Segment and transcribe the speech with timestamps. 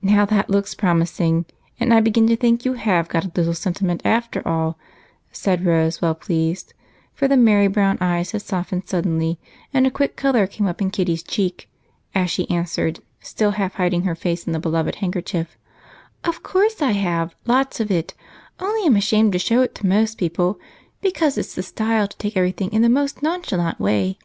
[0.00, 1.44] "Now, that looks promising,
[1.80, 4.78] and I begin to think you have got a little sentiment after all,"
[5.32, 6.72] said Rose, well pleased,
[7.14, 9.40] for the merry brown eyes had softened suddenly
[9.74, 11.68] and a quick color came up in Kitty's cheek
[12.14, 15.58] as she answered, still half hiding her face in the beloved handkerchief:
[16.22, 18.14] "Of course I have, lots of it,
[18.60, 20.60] only I'm ashamed to show it to most people,
[21.00, 24.16] because it's the style to take everything in the most nonchalant way.